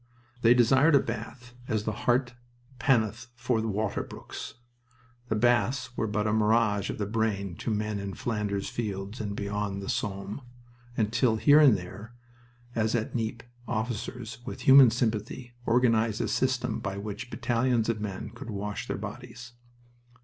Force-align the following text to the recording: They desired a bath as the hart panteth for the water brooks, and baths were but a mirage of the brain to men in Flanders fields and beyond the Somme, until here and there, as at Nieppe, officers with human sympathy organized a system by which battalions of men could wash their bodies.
They 0.41 0.55
desired 0.55 0.95
a 0.95 0.99
bath 0.99 1.53
as 1.67 1.83
the 1.83 1.91
hart 1.91 2.33
panteth 2.79 3.27
for 3.35 3.61
the 3.61 3.67
water 3.67 4.01
brooks, 4.01 4.55
and 5.29 5.39
baths 5.39 5.95
were 5.95 6.07
but 6.07 6.25
a 6.25 6.33
mirage 6.33 6.89
of 6.89 6.97
the 6.97 7.05
brain 7.05 7.55
to 7.57 7.69
men 7.69 7.99
in 7.99 8.15
Flanders 8.15 8.67
fields 8.67 9.21
and 9.21 9.35
beyond 9.35 9.79
the 9.79 9.89
Somme, 9.89 10.41
until 10.97 11.35
here 11.35 11.59
and 11.59 11.77
there, 11.77 12.15
as 12.73 12.95
at 12.95 13.13
Nieppe, 13.13 13.43
officers 13.67 14.39
with 14.43 14.61
human 14.61 14.89
sympathy 14.89 15.53
organized 15.67 16.19
a 16.19 16.27
system 16.27 16.79
by 16.79 16.97
which 16.97 17.29
battalions 17.29 17.87
of 17.87 18.01
men 18.01 18.31
could 18.31 18.49
wash 18.49 18.87
their 18.87 18.97
bodies. 18.97 19.53